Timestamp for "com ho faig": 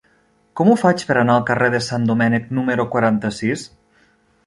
0.59-1.03